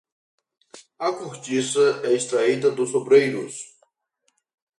A 0.97 1.11
cortiça 1.13 2.01
é 2.03 2.13
extraída 2.15 2.71
dos 2.71 2.89
sobreiros. 2.89 3.53